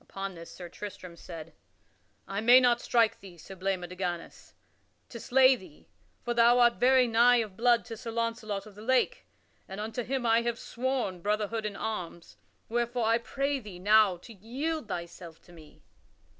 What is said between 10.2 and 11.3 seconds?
I have sworn